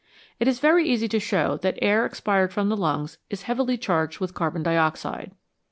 It 0.39 0.47
is 0.47 0.59
very 0.59 0.89
easy 0.89 1.07
to 1.09 1.19
show 1.19 1.57
that 1.57 1.77
air 1.79 2.07
expired 2.07 2.51
from 2.51 2.69
the 2.69 2.75
lungs 2.75 3.19
is 3.29 3.43
heavily 3.43 3.77
charged 3.77 4.19
with 4.19 4.33
carbon 4.33 4.63
dioxide. 4.63 5.33